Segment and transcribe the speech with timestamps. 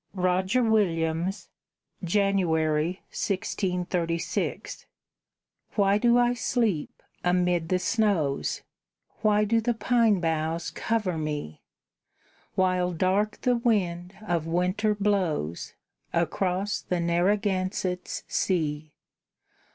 [0.15, 1.47] ROGER WILLIAMS
[2.03, 4.87] [January, 1636]
[5.75, 8.63] Why do I sleep amid the snows,
[9.21, 11.61] Why do the pine boughs cover me,
[12.55, 15.75] While dark the wind of winter blows
[16.15, 18.93] Across the Narragansett's sea?